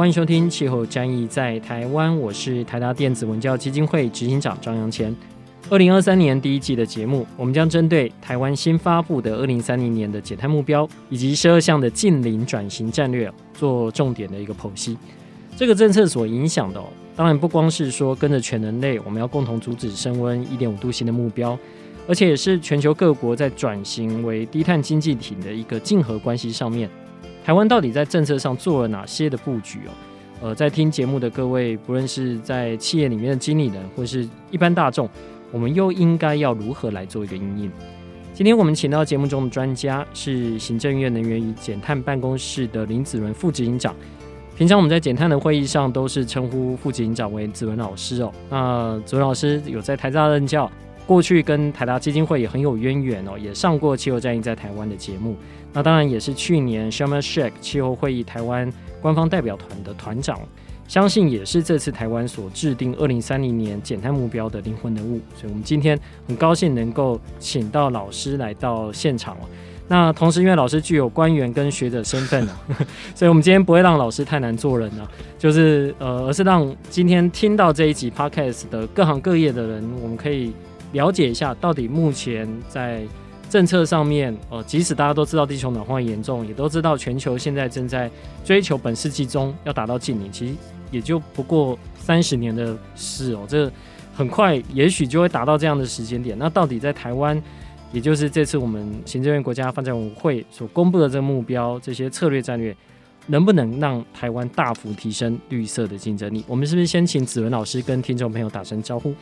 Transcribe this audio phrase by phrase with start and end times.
[0.00, 5.14] 欢迎收听《气候战役在台湾》，我是台达电子文教基金会执行长张扬前。
[5.68, 14.96] 二零二三年第一季的节目，我们将针对台湾新发布的二零三零年的减碳目标，以及十二项的近零转型战略，做重点的一个剖析。
[15.54, 16.82] 这个政策所影响的，
[17.14, 21.58] 当然不光是说跟着全人类，我们要共同阻止升温一点五度新的目标，
[22.08, 26.88] 而且也是全球各国在转型为低碳经济体的一个竞合关系上面。
[27.50, 29.90] 台湾到底在政策上做了哪些的布局哦？
[30.40, 35.10] 呃，在听节目的各位，不论是在企业里面的经理人，或是一般大众，
[35.50, 37.72] 我们又应该要如何来做一个应应？
[38.32, 43.96] 今天我们请到节目中的专家是行政院能源与减碳办公室的林子文副执行长。
[44.56, 48.32] 平常我们在减碳的会议上都是称呼副执行长为子文老师哦。
[48.48, 50.70] 那子文老师有在台大任教。
[51.10, 55.34] 过去跟台达基金会也很有渊源哦，也上过气候战役在台湾的节目。
[55.72, 58.72] 那当然也是去年 s h a m a s h a k 气候会议台湾
[59.02, 60.38] 官方代表团的团长，
[60.86, 65.20] 相信也是这次台湾所制定二零三零年减碳目标的灵魂人物。
[65.34, 65.98] 所以我们今天
[66.28, 69.48] 很高兴能够请到老师来到现场哦。
[69.88, 72.56] 那同时因为老师具有官员跟学者身份啊，
[73.16, 80.52] 所以我们今天不会让老师太难做人啊，就是呃，而是让今天听到这一集 Podcast 的各行各业的人，我们可以。
[80.92, 83.02] 了解一下，到底目前在
[83.48, 88.10] 政策上面，呃，即使大家都知道地球暖化严重，也都知道全球现在正在
[88.44, 90.54] 追求本世纪中要达到净零，其实
[90.90, 93.70] 也就不过三十年的事哦，这
[94.14, 96.36] 很快也许就会达到这样的时间点。
[96.38, 97.40] 那到底在台湾，
[97.92, 102.76] 也就是这次我们行政院国家发展委员会所公布的这个目标，这些策略战略，
[103.26, 106.44] 能不能让台湾大幅提升绿色的竞争力？
[106.46, 109.12] 我们是不是先请子文老师跟听众朋友打声招呼？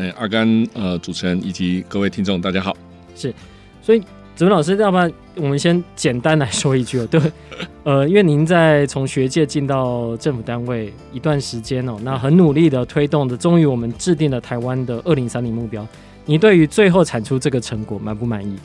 [0.00, 2.74] 哎，阿甘，呃，主持人以及各位听众，大家好。
[3.14, 3.34] 是，
[3.82, 4.00] 所以
[4.34, 7.20] 子文老师，要不然我们先简单来说一句哦，对，
[7.84, 15.86] 呃，因为您在从学界进到政府单位一段时间哦，那很努力的推动的，终于我们制定了台湾的二零三零目标。
[16.24, 18.56] 你对于最后产出这个成果满不满意？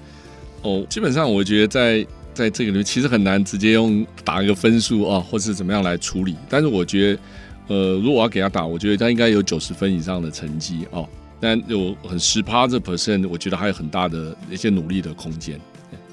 [0.61, 6.37] 哦，基本上我觉得在在这个里面其实很难直接用打一个分数啊，或是怎么样来处理。
[6.47, 7.19] 但是我觉得。
[7.67, 11.09] 呃，如果我要给他打，我觉得他应该有九十分以上的成绩哦。
[11.39, 15.59] 但有很十趴这 percent，我觉得还有很大的一些努力的空间。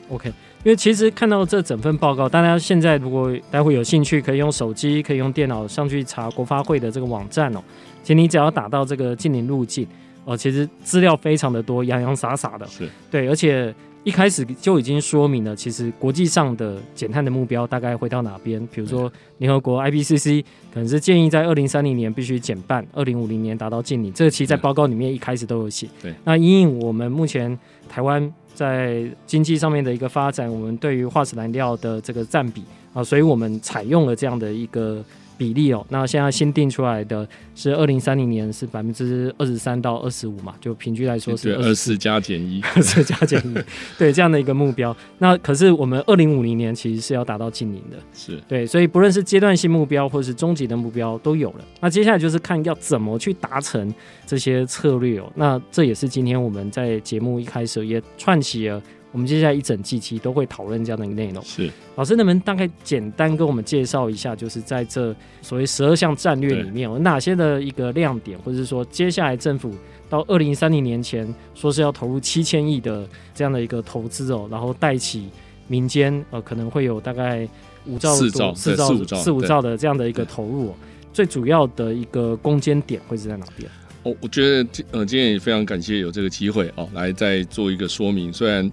[0.09, 0.29] OK，
[0.65, 7.63] 因为其实看到这整份报告，大家现在如果待会有兴趣，可以用手机，可以用电脑上去查国发会的这个网站哦。
[8.03, 9.87] 其实你只要打到这个进零路径
[10.25, 12.67] 哦，其实资料非常的多，洋洋洒洒的。
[12.67, 13.75] 是对，而且。
[14.05, 18.65] 一开始就已经说明了，其实国际上的减碳的目标大概会到哪边？
[18.73, 20.43] 比如说联合国 IPCC
[20.75, 24.13] 可能是建议在二零三零年必须减半，二零五零年达到净零。
[24.13, 25.89] 这个其实在报告里面一开始都有写。
[26.03, 27.57] 对，那因应我们目前
[27.89, 35.05] 台湾在经济上面的一个发展，我们对于化石燃料的这个占比啊，所以我们采用了这样的一个。
[35.39, 37.27] 比例哦，那现在新定出来的
[37.57, 43.59] 是二零三零年是百分之二十三到二十五嘛，就平均来说是二四加减一， 二四加减一，
[43.99, 44.97] 对这样的一个目标。
[45.19, 51.65] 那可是我们二零五零年其实是要达到净零的，是对，所以不论是阶段性目标或是终极的目标都有了。
[51.81, 53.93] 那接下来就是看要怎么去达成
[54.25, 55.33] 这些策略哦。
[55.35, 58.81] 那这也是今天我们在节目一开始也串起了。
[59.13, 61.45] 我们接下来一整季期都会讨论这样的一个内容。
[61.45, 69.75] 是，老师能不能大概简单跟我们介绍一下，就是在这所谓十二项战略里面有哪些的一个亮点，或者是说接下来政府
[70.09, 75.29] 到二零三零年前说是要投入七千亿的这样的一个投资哦，然后带起
[75.69, 77.47] 民间呃可能会有大概
[77.85, 78.89] 五兆四兆四兆
[79.19, 80.75] 四五兆的这样的一个投入哦，
[81.13, 83.71] 最主要的一个攻坚点会是在哪边？
[84.05, 88.73] 哦，我觉得呃今天也非常感谢有这个机会哦，来再做一个说明，虽然。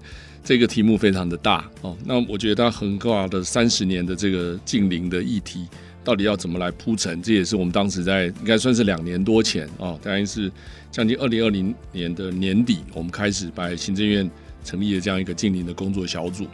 [0.50, 1.96] 这个题目非常的大哦。
[2.04, 5.68] 那我觉得它横跨的三十年的这个近邻的议题，
[6.04, 7.22] 到底要怎么来铺陈？
[7.22, 10.52] 这也是我们当时在应该算是两年多前啊，大概是
[10.90, 14.28] 将近二零二零年的年底，我们开始把行政院
[14.64, 16.48] 成立了这样一个近邻的工作小组。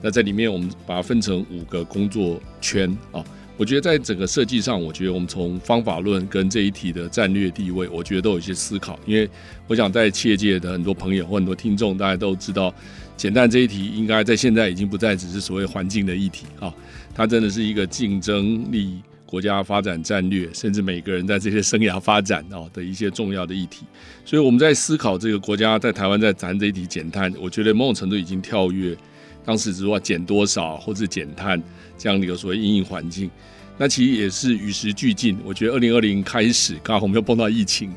[0.00, 3.22] 那在里面，我们把它分成五个工作圈啊。
[3.62, 8.98] 我觉得在整个设计上，我觉得我们从方法论跟这一题的战略地位，我觉得都有一些思考。
[9.06, 9.30] 因为
[9.68, 12.74] 我想在企业界的很多朋友或很多听众，大家都知道，
[13.16, 16.74] 减碳这一题应该在现在已经不再只是所谓环境的议题啊，
[17.14, 23.86] 它真的是一个竞争力、国家发展战略，甚至每个人在这些生涯发展啊的一些重要的议题。
[24.24, 28.96] 所以我们在思考这个国家在台湾在谈这一题减碳，我觉得某种程度已经跳跃
[29.44, 31.62] 当时只是说减多少或者减碳。
[31.98, 33.30] 这样的一个所谓因应环境，
[33.78, 35.38] 那其实也是与时俱进。
[35.44, 37.94] 我觉得二零二零开始，刚好我们又碰到疫情，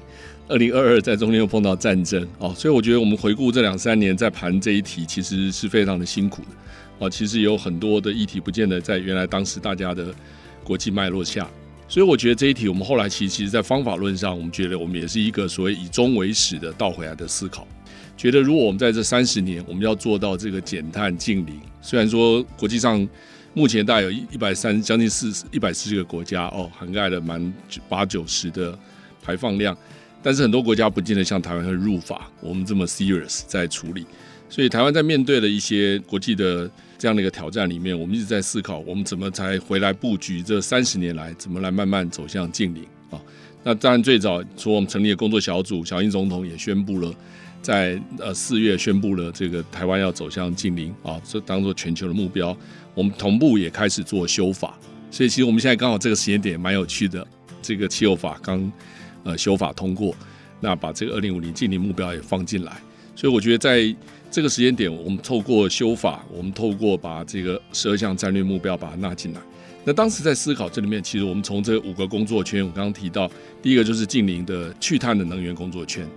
[0.47, 6.49] 二零二二在中间又碰到战争哦，所以我觉得我们回顾这两三年在盘这一题，其实是非常的辛苦的
[6.99, 7.09] 哦。
[7.09, 10.13] 其实有很多的议题不见得在原来当时大家的
[10.63, 11.49] 国际脉络下，
[11.87, 17.67] 所以我觉得这一题我们后来其实其实在方法论上，我们觉得我们也是一个所谓以终为始的倒回来的思考。
[18.17, 23.07] 觉得如果我们在这三十年，我们要做到这个减碳净零，虽然说国际上。
[23.57, 27.53] 目前大概有一百三将近四一百四十个国家哦，涵盖了蛮
[27.87, 28.77] 八九十的
[29.23, 29.73] 排放量，
[30.21, 34.05] 但是很多国家不见得像台湾会入法，我们这么 serious 在处理，
[34.49, 43.15] 所以台湾在面对了一些国际的这样的一个挑战里面，我们一直在思考，我们怎么才回来布局这三十年来怎么来慢慢走向净零啊？
[43.63, 47.15] 那当然最早说我们成立了工作小组，小英总统也宣布了。
[47.65, 52.55] 在呃四月宣布了这个台湾要走向净零啊，这当做全球的目标。
[52.93, 54.77] 我们同步也开始做修法，
[55.09, 57.25] 所以其实我们现在刚好这个时间点蛮有趣的。
[57.63, 58.71] 这个气候法刚
[59.23, 60.15] 呃修法通过，
[60.61, 62.73] 那把这个二零五零净零目标也放进来。
[63.15, 63.95] 所以我觉得在
[64.29, 69.41] 这个时间点，我们透过修法，我们透过把这个十二项战略目标把它纳进来。
[69.83, 73.27] 那当时在思考这里面，其实我们从这五个工作圈，我刚刚提到
[73.63, 76.07] 第一个就是净零的去碳的能源工作圈。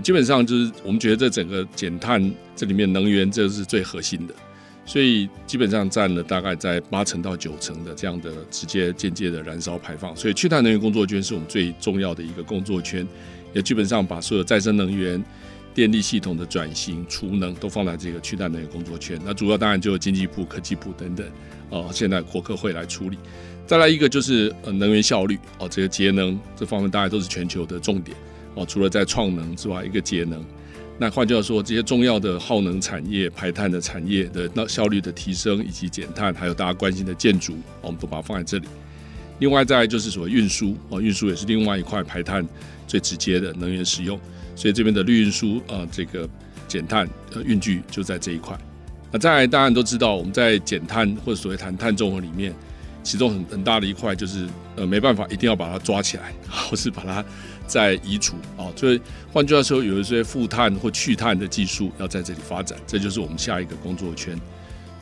[0.00, 4.34] 基本上就是我们觉得这整个减碳这里面能源这是最核心的，
[4.86, 13.06] 所以基本上占了大概在八成到九成的这样的直接间接的燃烧排放，所以去碳能源工作圈是我们最重要的一个工作圈，
[13.52, 15.22] 也基本上把所有再生能源、
[15.74, 19.20] 电力系统的转型、储能都放在这个去碳能源工作圈。
[19.24, 21.26] 那主要当然就有经济部、科技部等等
[21.70, 23.18] 哦，现在国科会来处理。
[23.66, 28.16] 再来一个就是呃能源效率哦，这个节能这方面大概都是全球的重点。
[28.54, 30.44] 哦，除了在创能之外，一个节能。
[30.98, 38.68] 那换句话说，这些重要的耗能产业、排碳的产业的那效率的提升以及减碳，还有大家关心的建筑，我们都把它放在这里。
[39.38, 42.46] 另外，再就是所谓运输哦，运输也是另外一块排碳
[42.86, 44.20] 最直接的能源使用。
[44.54, 46.28] 所以这边的绿运输啊，这个
[46.68, 48.54] 减碳呃运具就在这一块。
[49.10, 52.54] 那再来，当然都知道我们在减碳或者所谓谈碳中和里面，
[53.02, 57.24] 其中很很大的一块就是呃没办法，一定要把它抓起来， 或是把它。
[57.70, 59.00] 再移除啊，所以
[59.32, 64.36] 换句话说，有一些负碳或去碳的技术要在这里发展，这就是我们下一个工作圈。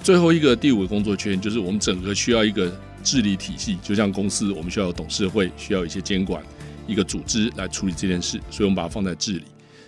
[0.02, 2.70] 最后一个第五个工作圈就是我们整个需要一个
[3.02, 6.42] 治理体系，就像公司，我们需要有董事会，需要一些监管，
[6.86, 9.44] 一个组织来处理这件事，所以我们把它放在治理。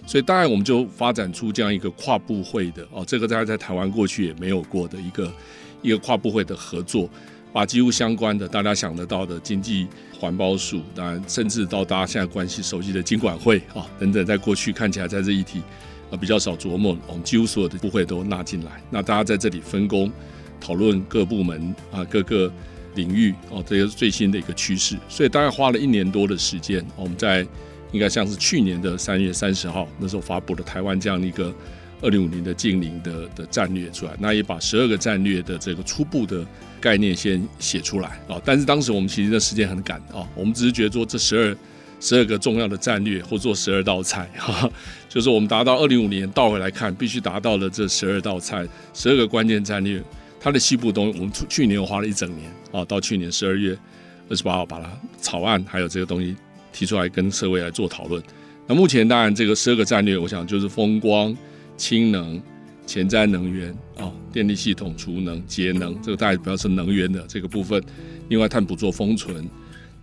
[0.06, 5.30] 所以当然我们就发展出这样一个跨部会的哦，这个大家在台湾过去也没有过的一个
[5.82, 7.10] 一个跨部会的合作。
[7.52, 9.88] 把几乎相关的大家想得到的经济
[10.18, 15.60] 环保署，当然甚至到大家现在关系熟悉的金管会啊等等，在过去看起来在这一题
[16.10, 18.80] 啊比较少琢磨，我们几乎所有的部会都纳进来。
[18.88, 20.10] 那大家在这里分工
[20.60, 22.52] 讨论各部门啊各个
[22.94, 24.96] 领域哦，这个是最新的一个趋势。
[25.08, 27.44] 所以大概花了一年多的时间，我们在
[27.90, 31.52] 应该像是去年的三月三十号那时候发布了台湾这样的一个
[32.00, 36.46] 二零五零的净零的的战略出来，那也把十二个战略的这个初步的。
[36.80, 41.56] 概念先写出来啊，但是当时我们其实的时间很赶啊，我们只是觉得说这十二
[42.00, 44.68] 十二个重要的战略，或做十二道菜哈，
[45.08, 50.02] 就是我们达到二零五年倒回来看，必须达到了这十二道菜，十二个关键战略，
[50.40, 53.76] 它的西部东，我们去年我花了一整年啊，到去年十二月
[54.30, 56.34] 二十八号把它草案还有这个东西
[56.72, 58.22] 提出来跟社会来做讨论。
[58.66, 61.36] 那目前当然这个十二个战略，我想就是风光、
[61.76, 62.42] 氢能。
[62.86, 67.82] 前瞻能源啊，电力系统储能节能，这个大概主要是能源的这个部分。
[68.28, 69.48] 另外，碳捕捉封存，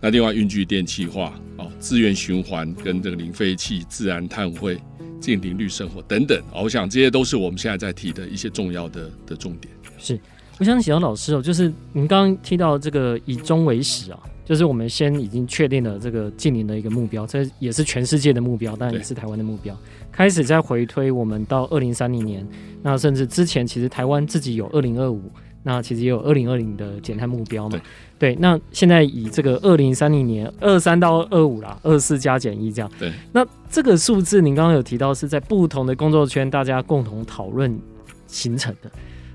[0.00, 4.80] 那另外运具电气化啊，资源循环跟这个零废弃、自然碳汇、
[5.20, 6.42] 净零绿生活等等。
[6.54, 9.72] 我想这些都是我们现在在提的一些重要的的重点。
[9.98, 10.18] 是，
[10.58, 14.20] 我想请教老师哦，就是您刚刚提到这个以终为始啊。
[14.48, 19.76] 就是我们先已经确定了这个近邻的一个目标，这也是全世界的目标，当然也是台湾的目标。
[20.10, 22.48] 开始在回推，我们到二零三零年，
[22.82, 25.20] 那甚至之前其实台湾自己有二零二五，
[25.62, 27.78] 那其实也有二零二零的减碳目标嘛。
[28.18, 32.90] 对，对，那现在以这个二零三零年二三到二五啦，二四加减一这样。
[32.98, 37.78] 对，那这个数字您刚刚有提到是在不同的工作圈大家共同讨论
[38.26, 38.90] 形成的，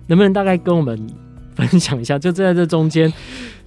[0.08, 1.00] 能不能大概跟我们
[1.54, 2.18] 分享一下？
[2.18, 3.14] 就在这中间。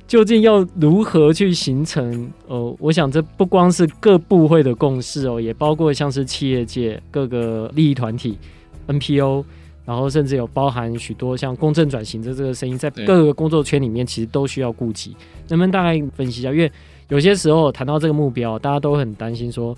[0.07, 2.31] 究竟要如何去形成？
[2.47, 8.39] 呃，我想这不光是各部会的共识哦，也包括像是企业界各个利益团体、
[8.87, 9.45] NPO，
[9.85, 15.17] 然后甚至有包含许多像公正转型的这个声音，在各个工作圈里面，其实都需要顾及。
[15.49, 16.53] 能不能大概分析一下？
[16.53, 16.71] 因为
[17.09, 19.77] 有些时候谈到这个目标，大家都很担心说。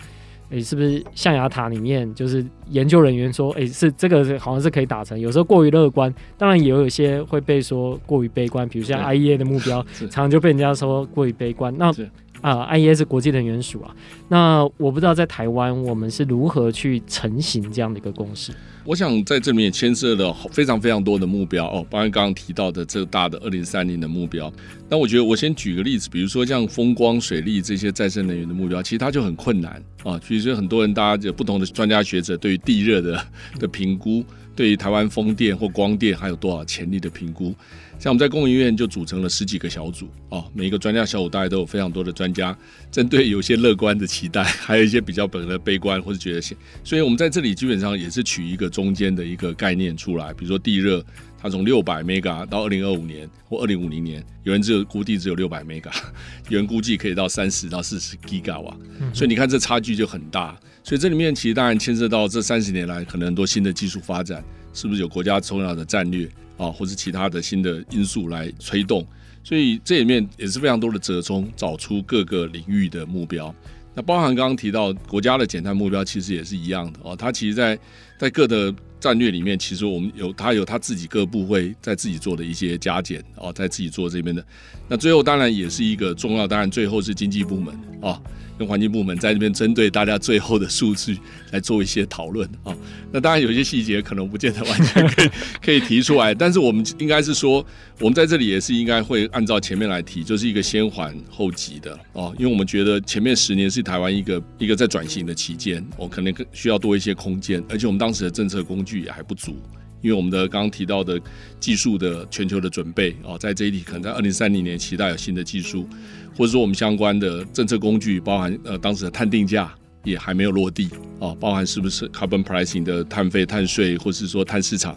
[0.51, 11.75] 诶、欸，是不是象牙塔里面就是研究人员说，诶、欸，是这个好像是可以达成，有时候过于乐观，当然也有一些会被说过于悲观，比如像 IEA 的目标， 常常就被人家说过于悲观。
[11.77, 11.93] 那
[12.41, 13.95] 啊，I E S 国际能源署啊，
[14.29, 18.53] 那我不知道在台湾我们是如何去成型这样的一个共识。
[18.85, 24.51] 我想在这里面牵涉了非常非常多的目标哦，包括刚刚提到的这大的二零三零的目标。
[24.89, 30.19] 那我觉得我先举个例子，比如说像风光、水利这些再生能源的目标，其实它就很困难啊。
[30.27, 33.23] 其实很多人，大家有不同的专家学者对于地热的
[33.59, 34.25] 的评估，
[34.57, 37.55] 对于台湾风电或光电还有多少潜力的评估。
[37.99, 42.57] 像我们在工研院就组成了十几个小组哦，每一个专家小组大概都有非常多的专家，
[42.93, 51.05] 针对有些乐观的期待， 还有一些比较本的悲观或者觉得，所以我们在这里基本上也是取一个中间的一个概念出来，比如说地热，
[51.41, 55.91] 它从六百 mega 到二零二五年或二零五零年，有人只有估计只有六百 mega，
[56.49, 58.77] 有人估计可以到三十到四十 giga 瓦，
[59.13, 66.29] 所以你看这差距就很大，所以这里面其实当然牵涉到这三十年来可能很多新的技术发展，是不是有国家重要的战略？
[66.59, 69.07] 啊，或是其他的新的因素来推动，
[69.43, 73.55] 所以这里面也是非常多的折中，找出各个领域的目标。
[73.95, 77.17] 那包含刚刚提到国家的减碳目标，其实也是一样的哦。
[77.17, 77.79] 它其实在
[78.19, 84.45] 在各的战略里面，其实我们有他有他自己各部会在自己做的一些加减哦，在自己做这边的。
[84.89, 88.21] 那最后当然也是一个重要，当然最后是经济部门啊。
[88.59, 91.17] 跟环境部门在这边针对大家最后的数据
[91.53, 92.77] 来做一些讨论啊，
[93.13, 95.31] 那当然有些细节可能不见得完全可以
[95.67, 97.65] 可以提出来，但是我们应该是说，
[98.01, 109.57] 我们在这里也是应该会按照前面来提，就是一个先缓后急的哦，因为我们觉得前面十年是台湾一个一个在转型的期间，我可能需要多一些空间，而且我们当时的政策工具也还不足。
[110.01, 111.21] 因为我们的刚刚提到的
[111.59, 115.89] 技术的全球的准备啊，在这一题可能在二零三零年期待有新的技术，
[116.37, 124.97] 或者说我们相关的政策工具，包含呃当时的碳定价也还没有落地啊，包含是不是 carbon pricing 的碳费、碳税，或是说碳市场，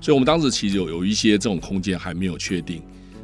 [0.00, 2.80] 所以我们当时其实有有一些这种空间还没有确定，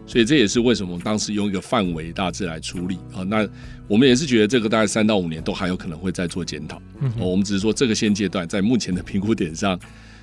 [0.09, 3.23] 所以这也是为什么我们当时用一个范围大致来处理啊。
[3.23, 3.49] 那
[3.87, 9.79] 我们也是觉得这个大概三到五年都还有可能会再做检讨，嗯，我们只是说这个现阶段在目前的评估点上。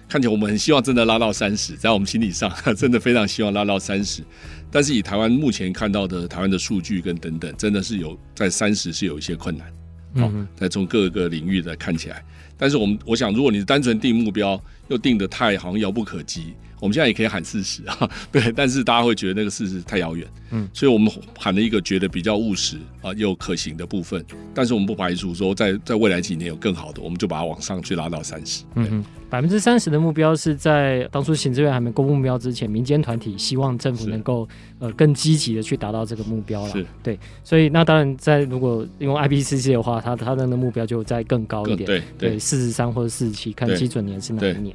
[0.10, 4.24] 看起来我们很希望真的拉到三十，在我们心理上 真的非常希望拉到三十，
[4.72, 9.72] 但是以台湾目前看到的台湾的数据跟等等，真的是有在三十是有一些困难。
[10.16, 12.26] 好，在从各个领域的看起来，
[12.58, 16.54] 但是我们我想，如果你单纯定目标，又定的太好像遥不可及。
[16.82, 28.64] 我们现在也可以喊四十啊，对，但是大家会觉得那个四十太遥远，嗯，所以我们喊了一个觉得比较务实啊又可行的部分，但是我们不排除说在在未来几年有更好的，我们就把它往上去拉到三十。
[28.76, 34.48] 嗯，百分之三十的目标是在当初行政院还没公布目标之前，民间团体希望政府能够
[34.80, 36.72] 呃更积极的去达到这个目标了。
[36.72, 44.74] 是，对，所以那当然在如果用 IPCC 的话，它它的目标就再更高一点，对对，四十三或者四十七，看基准年是哪一年。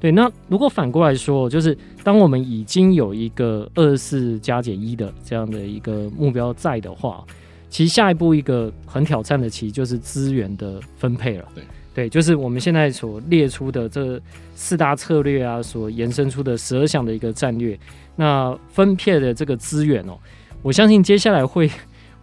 [0.00, 7.24] 对，那如果反过来说，就是当我们已经有一个二十四加减一的这样的一个目标在的话，
[7.70, 11.48] 其实下一步一个很挑战的其实就是资源的分配了。
[11.54, 14.20] 对，对，就是我们现在所列出的这
[14.54, 17.78] 四大策略啊，所延伸出的十二项的一个战略，
[18.16, 20.18] 那分配的这个资源哦，
[20.60, 21.70] 我相信接下来会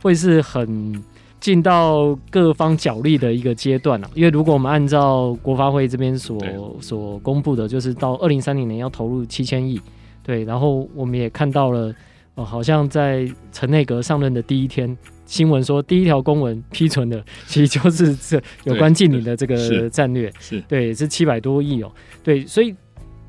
[0.01, 1.03] 会是很。
[1.41, 6.39] 进到各方角力的一个阶段了，因为如果我们按照国发会这边所
[6.79, 9.81] 所公布的，就是到二零三零年要投入七千亿，
[10.21, 11.91] 对，然后我们也看到了，
[12.35, 14.95] 哦，好像在陈内阁上任的第一天，
[15.25, 20.61] 新闻说第一条公文批准的， 其实就是这有关近邻的这个战略，是。
[20.67, 22.75] 对，是七百多亿哦，对，所以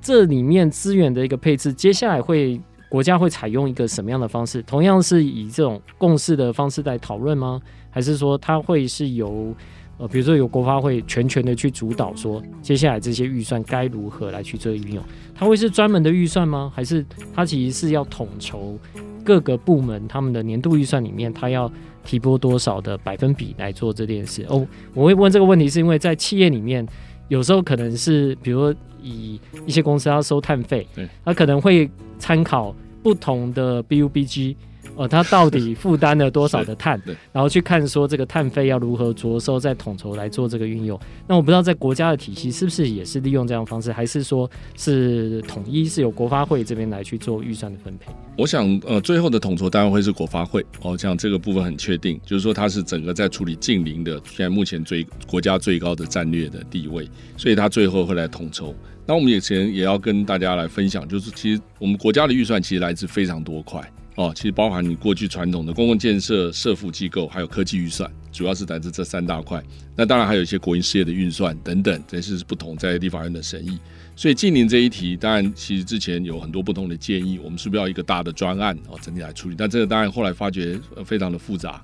[0.02, 2.61] 这里面资源的一个配置，接下来会
[2.92, 4.61] 国家会采用一个什么样的方式？
[4.64, 7.58] 同样是以这种共识的方式来讨论吗？
[7.88, 9.54] 还是说它会是由
[9.96, 15.02] 呃，比如说由国发会全权的去主导，说接下来这些预算该如何来去做运用？
[15.34, 16.70] 它会是专门的预算吗？
[16.75, 17.02] 还是
[17.34, 18.78] 它其实是要统筹
[19.25, 21.72] 各个部门他们的年度预算里面，它要
[22.04, 24.44] 提拨多少的百分比来做这件事？
[24.50, 26.87] 哦，我会问这个问题，是因为在企业里面，
[27.33, 34.55] 有时候可能是，比如说以一些公司要收碳费，对，他可能会参考不同的 BUBG。
[34.96, 37.00] 呃，它到底负担了多少的碳？
[37.32, 40.99] 然后去看说这个碳费要如何着收在统筹来做这个运用。
[41.26, 48.12] 那我不知道在国家的体系是不是也是利用这样的方式，还是说是统一是由国发会这边来去做预算的分配？
[48.37, 50.64] 我想，呃，最后的统筹单位会是国发会。
[50.82, 58.75] 哦，像这个部分很确定，就是说它是整个在处理近邻的，现在目前最国家最高的战略的地位，所以它最后会来统筹。
[59.06, 63.82] 那我们以前也要跟大家来分享，就是其实我们国家的预算其实来自非常多块。
[64.14, 69.62] 哦，其实包含你过去传统的公共建设、社福机构，还有科技预算，主要是来自这三大块。
[69.97, 73.78] 那当然还有一些国营事业的运算等等，这是不同在立法院的审议。
[74.14, 79.54] 所以净零这一题，当然其实之前有很多不同的建议，我们是不是要一个大的专案哦，整体来处理？
[79.57, 81.83] 但这个当然后来发觉非常的复杂，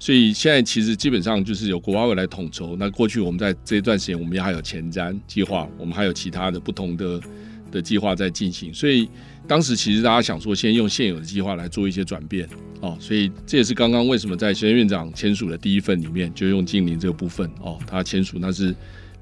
[0.00, 2.74] 所以现在其实基本上就是由国发会来统筹。
[2.74, 7.20] 那过去我们在这一段时间，我们也还有前瞻计划，我们还有其他的不同的
[7.70, 9.08] 的计划在进行，所以。
[9.48, 12.46] 当时其实大家想说，先用现有的计划来做一些转变
[12.82, 18.74] 哦，所以这也是刚刚为什么在行政院长签署的第一份里面就用净零这个部分哦，他签署那是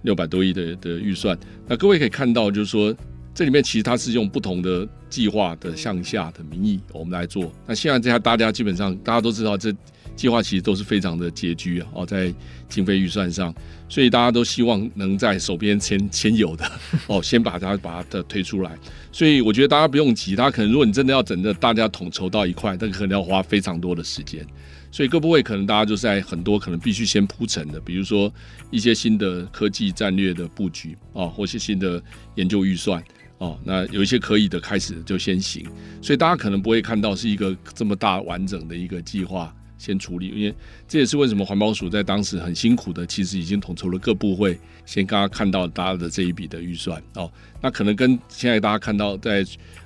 [0.03, 1.39] 六百多亿的的预算。
[1.69, 2.95] 那各位可以看到，就是说
[3.33, 7.53] 这里面其实它是用不同的计划的向下的名义我们来做。
[7.67, 9.73] 那现在这下大家基本上大家都知道这。
[10.17, 12.35] 计划其实都是非常的拮据啊，哦，在
[12.69, 13.55] 经费预算上，
[13.89, 16.69] 所以大家都希望能在手边先先有的
[17.07, 18.77] 哦，先把它把它的推出来。
[19.13, 24.45] 所以我觉得大家不用急，他可能如果你真的要整个大家统筹到一块，那可能要花非常多的时间。
[24.91, 28.33] 所以各部位可能大家就是在很多可能必须先铺陈的，比如说
[28.71, 32.03] 一些新的科技战略的布局啊，或是新的
[32.37, 33.03] 研究预算
[33.37, 35.67] 哦，那有一些可以的开始就先行。
[36.01, 39.55] 所以大家可能不会看到是一个这么大完整的一个计划。
[39.79, 40.55] 先处理，因为
[40.89, 47.31] 这也是为什么环保署在当时很辛苦的，其实已经统筹了各部会，先刚刚看到大家的这一笔的预算哦。
[47.61, 49.45] 那可能跟现在大家看到在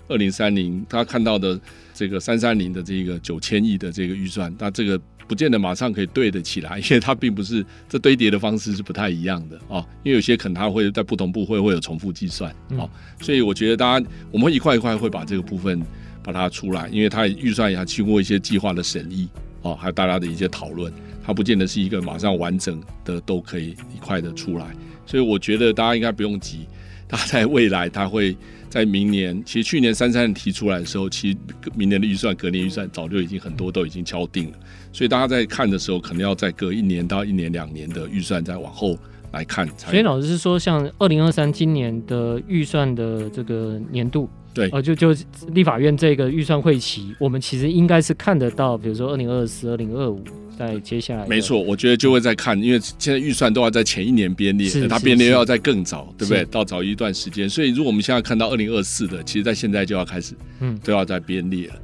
[0.08, 1.60] 二零三零，大家看到的
[1.94, 9.84] 这个三三零的这个九千亿的这个预算，那这个不见得马上可以对得起来， 因为它并不是这堆叠的方式是不太一样的哦。
[10.02, 12.88] 因为有些可能它会在不同部会会有重复计算哦，
[13.20, 15.80] 所以我觉得大家我们会一块一块会把这个部分
[16.22, 19.28] 把它出来，因为它预算也要经过一些计划的审议。
[19.62, 20.92] 哦，还有大家的一些讨论，
[21.24, 24.66] 它不见得是一个马上完整的都可以一块的出来，
[25.04, 26.66] 所以我觉得大家应该不用急，
[27.08, 28.36] 它在未来，它会
[28.68, 31.38] 在明年，其实去年三三提出来的时候，其实
[31.74, 34.58] 明年的预算、隔年预算早就已经很多都已经敲定了，
[34.92, 38.96] 所以大家在看的时候，可能要再隔一年到一年两年的预算再往后
[39.32, 39.68] 来看。
[39.76, 44.28] 所以老师是说，像二零二三今年的预算的这个年度。
[44.52, 45.14] 对，呃，就就
[45.52, 50.22] 立法院这个预算会期，我们其实应该是看得到，比如说二零二四、二零二五，
[50.58, 51.26] 在接下来。
[51.26, 56.44] 没错，我觉得就会在看，因为现在预算都要在前一年编列，它编列要在更早，对不对？
[56.46, 61.74] 到早一段时间，所以如果我们现在看到二零二四的，其实在现在就要开始，嗯，都要在编列了。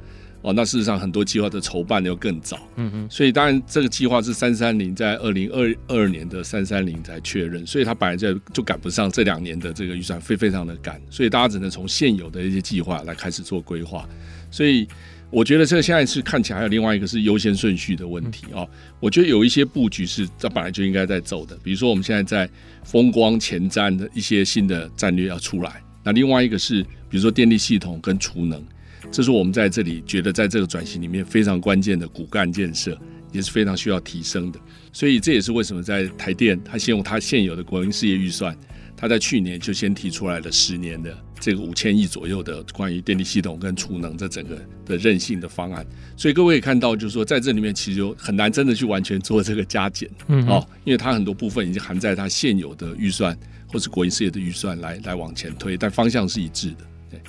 [0.47, 14.07] 哦，那事实上很多计划的筹办要更早，嗯嗯，所以当然这个计划是三三零在二零二二年的三三零才确认，所以它本来就就赶不上这两年的这个预算，非非常的赶，所以大家只能从现有的一些计划来开始做规划。
[14.49, 14.87] 所以
[15.29, 18.69] 我觉得这个现在是看起来还有另外一个是优先顺序的问题啊、哦。
[19.01, 22.49] 我觉得有一些布局是这本来就应该在走的，比如说我们现在在
[22.85, 28.63] 风光前瞻的一些新的战略要出来，那另外一个是比如说电力系统跟储能。
[29.11, 32.97] 这是我们在这里觉得，在这个转型里面非常关键的骨干建设，
[33.31, 34.59] 也是非常需要提升的。
[34.91, 38.55] 所以这也是为什么在台电，它先用它现有的国营事业预算，
[38.95, 45.85] 它在去年就先提出来了十年的这个五千亿左右的关于电力系统跟储能这整个的韧性的方案。
[46.15, 56.77] 所以各位也看到，就是说在这里面其实就很难真的去完全做这个加减，嗯，哦，因为它很多部分已经含在它现有的预算或是国营事业的预算来来往前推，但方向是一致的。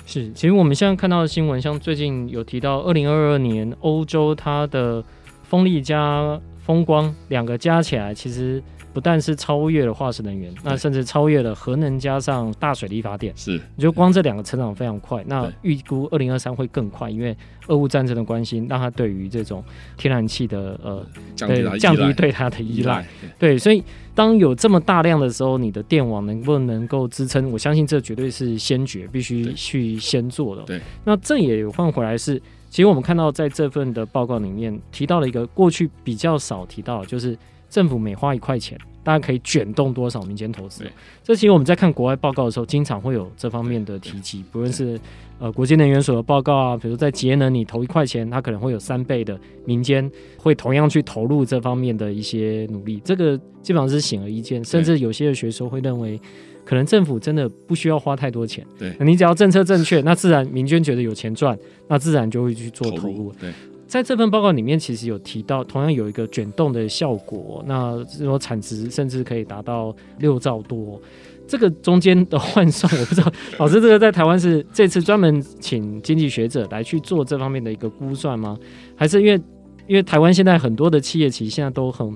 [0.05, 5.03] 是，其实我们现在看到的新闻，像最近有提到，二零二二年欧洲它的
[5.43, 8.61] 风力加风光两个加起来，其实
[8.93, 13.33] 不但是超越了化石能源，那甚至超越了核能加上大水力发电。
[13.35, 15.23] 是，你就光这两个成长非常快。
[15.27, 17.35] 那预估二零二三会更快，因为
[17.67, 19.63] 俄乌战争的关系，让它对于这种
[19.97, 23.05] 天然气的呃降低降低对它的依赖。
[23.37, 23.83] 对，所以。
[24.15, 27.49] 当有这么大量的时候，你的电网能不能够支撑？
[27.51, 30.61] 我相信这绝对是先决，必须去先做的。
[30.63, 32.37] 对，那这也换回来是，
[32.69, 37.37] 其实我们看到在这份的报告里面提到了一个过去比较少提到，就是
[37.69, 40.83] 政府每花一块钱，大家可以卷动多少民间投资？
[41.23, 44.99] 这其实我们在看国外报告的时候，经常会有这方面的提及，不论是
[45.39, 52.99] 呃国际能源所的报告啊，比如在节能，你投一块钱，它可能会有三倍的民间会同样去投入这方面的一些努力。
[53.05, 56.19] 这个基本上是显而易见，甚至有些的学说会认为，
[56.65, 58.65] 可能政府真的不需要花太多钱。
[58.77, 63.31] 对，你只要政策正确，那自然民间觉得有钱赚，那自然就会去做投入。
[63.39, 63.51] 对。
[63.89, 71.01] 在这份报告里面，其实有提到，同样有一个卷动的效果，那说产值甚至可以达到六兆多。
[71.47, 78.55] 这个中间的换算，我不知道老师这个在台湾是这次专门请经济学者来去做这方面的一个估算吗？
[78.95, 79.41] 还是因为
[79.87, 82.07] 因为台湾现在很多的企业其实现在都很。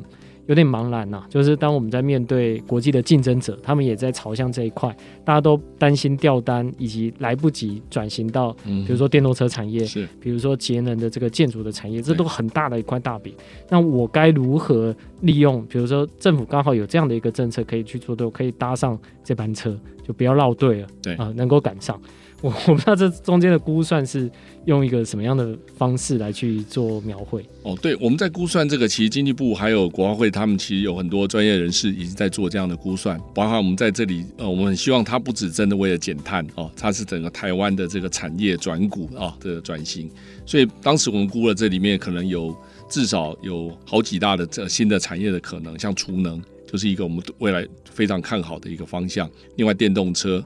[0.48, 13.34] 有点茫然呐、啊，就是当我们在面对国际的竞争者，他们也在朝向这一块，大家都担心掉单，以及来不及转型到，比如说电动车产业，是，比如说节能的这个建筑的产业，这都很大的一块大饼。
[13.70, 15.66] 那我该如何利用？
[15.68, 22.00] 比如说政府刚好有这样的一个政策可以去做，都可以搭上这班车，就不要绕队了，对啊、呃，能够赶上。
[22.44, 24.30] 我 我不知道这中间的估算是
[24.66, 27.74] 用一个什么样的方式来去做描绘哦。
[27.82, 33.18] 对，我们在估算这个，其实经济部还有国发会，他们其实有很多专业人士已经在做这样的估算。
[33.34, 40.12] 包括我们在这里，呃，我们很希望它不只真的为了减碳哦，它是整个台湾的这个产业转股啊的转型。
[40.46, 42.54] 所以当时我们估了这里面可能有
[42.90, 49.30] 至少有好几大的这新的产业的可能，像储能就是一个我们未来非常看好的一个方向。
[49.56, 50.44] 另外，电动车。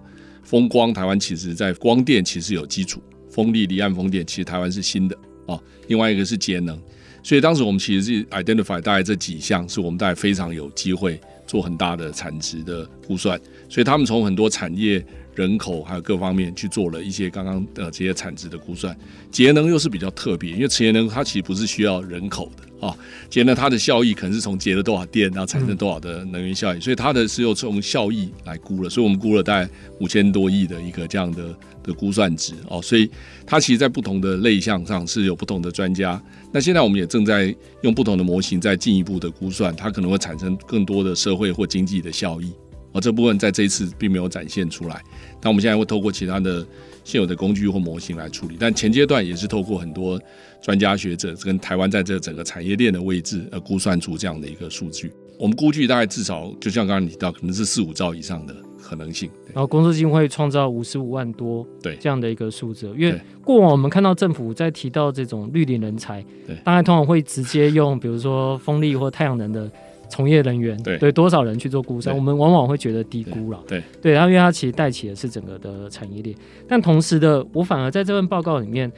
[0.48, 6.80] 风光，台湾其实在光电其实有基础，风力离岸风电其实台湾是新的啊、另外一个是节能，
[7.22, 13.38] 所以当时我们其实是 identify 大概这几项是我们大概非常有机会做很大的产值的估算。
[13.68, 15.06] 所以他们从很多产业、
[15.38, 18.98] 人口还有各方面去做了一些刚刚的这些产值的估算。
[19.32, 22.88] 节能又是比较特别，因为节能它其实不是需要人口的。
[22.88, 22.96] 啊，
[23.28, 29.70] 节能它的效益可能是从节了多少电，然后产生多少的能源效益，所以它的是用从效益来估了，所以我们估了大概
[30.00, 33.10] 五千多亿的一个这样的的估算值哦，所以
[33.48, 36.22] 它其实，在不同的类项上是有不同的专家。
[36.52, 42.52] 那现在我们也正在用不同的模型，在进一步的估算，它可能会产生更多的社会或经济的效益。
[42.94, 45.02] 而这部分在这一次并没有展现出来，
[45.42, 46.66] 那我们现在会透过其他的
[47.04, 50.20] 现有的工具或模型来处理，但前阶段也是透过很多
[50.62, 55.12] 专家学者跟台湾在这整个产业链的位置而估算出这样的一个数据。
[55.38, 59.30] 我们估计大概至少就像刚刚你提到，可能是四五兆以上的可能性。
[59.54, 69.70] 然后公司基金会创造五十五万多对这样的一个数字，因为过往我们看到政府在提到这种绿领人才，对，大概通常会直接用比如说风力或太阳能的。
[70.10, 73.60] 从业人员对，对多少人去做估算，我们往往会觉得低估了。
[73.68, 76.36] 对对，然后因为它其实带起的是整个的产业链，
[76.68, 78.92] 但同时的，我反而在这份报告里面，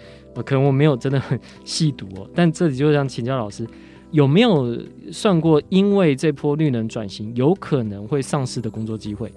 [0.46, 2.30] 可能我没有真的很细读哦。
[2.34, 3.68] 但这里就想请教老师，
[4.12, 4.78] 有没有
[5.12, 9.32] 算过，因为这波绿能转型有可能会丧失的工作机会？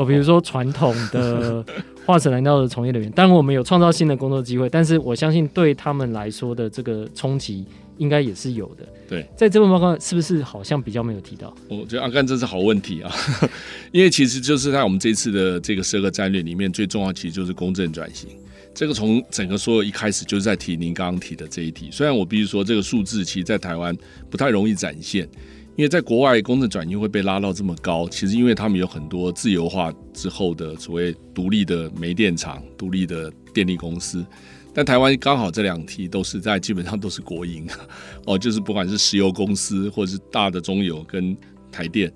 [0.00, 1.64] 哦，比如说传统的
[2.06, 7.64] 化石燃料的从业人员，当然我们有创造新的工作机会，但是我相信对他们来说的这个冲击。
[7.98, 8.88] 应该也是有的。
[9.06, 11.54] 对，在这份报告是不是好像比较没有提到？
[11.68, 13.12] 我觉得阿甘这是好问题啊，
[13.92, 18.30] 因为其实就是在我们这次的这个十二个战略里面，最重要其实就是公正转型。
[18.72, 21.90] 这个从整个所有一开始就是在提您刚刚提的这一题。
[21.92, 23.94] 虽然我必须说这个数字其实，在台湾
[24.30, 25.28] 不太容易展现，
[25.76, 34.24] 因为在国外公正转型会被拉到这么高，其实因为他们有很多自由化之后的所谓独立的煤电厂、独立的电力公司。
[34.72, 37.66] 但台湾刚好这两题都是在基本上都是国营
[38.26, 41.36] 哦，就是不管是石油公司或者是大的中油跟
[41.72, 42.12] 台电，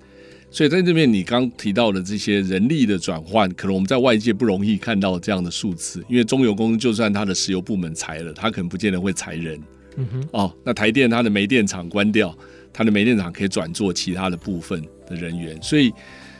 [0.49, 9.61] 所以在这边你刚提到的这些人力的转换，可能我们在外界不容易看到这样的数字，因为中油公司就算它的石油部门裁了，它可能不见得会裁人。
[9.97, 12.37] 嗯哼，哦，那台电它的煤电厂关掉，
[12.75, 15.93] 它的煤电厂可以转做其他的部分的人员，所以。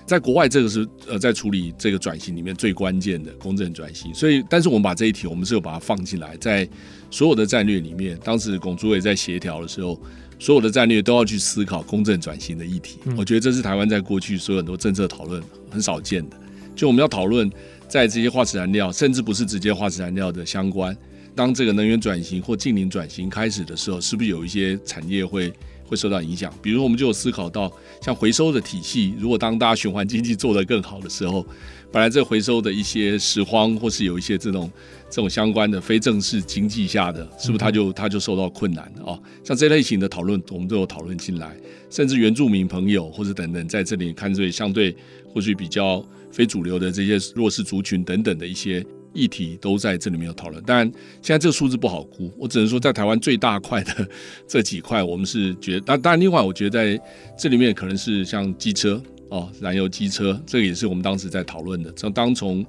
[0.08, 4.14] 在国外，这个是呃，在处理这个转型里面最关键的公正转型。
[4.14, 6.70] 所以，但是我们把这一题，我们是有把它放进来，在
[7.10, 8.16] 所有的战略里面。
[8.24, 10.00] 当时龚主委在协调的时候，
[10.38, 13.00] 所有的战略都要去思考公正转型的议题。
[13.18, 16.38] 我觉得这是台湾在过去所有很多政策讨论很少见的。
[16.76, 17.52] 就我们要讨论
[17.88, 20.96] 在这些化石燃料，甚至不是直接化石燃料的相关，
[21.34, 25.52] 当这个能源转型或近零转型开始的时候，是不是有一些产业会？
[25.86, 27.72] 会受到影响，比如我们就有思考到，
[28.02, 31.46] 像回收的体系，如果当大家循环经济做得更好的时候，
[31.92, 34.70] 本来这回收的一些拾荒，或是有一些这种
[35.10, 38.92] 这种相关的非正式经济下的，是不是它就它就受到困难。
[39.04, 39.22] 哦？
[39.44, 41.56] 像这类型的讨论，我们都有讨论进来，
[41.90, 44.96] 甚至原住民朋友或者等等，在这里看这相对
[45.32, 50.62] 或许比较非主流的这些弱势族群等等的一些议题都在这里面有讨论。
[50.64, 50.86] 当然，
[51.22, 54.08] 现在这个数字不好估，我只能说在台湾最大块的
[54.48, 55.80] 这几块，我们是觉得。
[55.80, 57.04] 当当然，另外我觉得在
[57.38, 61.92] 这里面可能是像机车哦，燃油机车，这个也是我们当时在讨论的。
[61.94, 62.64] 从当从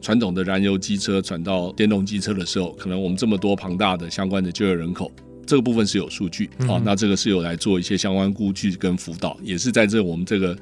[0.00, 5.10] 传统的燃油机车转到电动机车的时候，可能我们这么多庞大的相关的就业人口，
[5.44, 6.82] 这个部分是有数据啊、哦。
[6.84, 10.56] 那这个是有来做一些相关估计跟辅导，也是在这我们这个。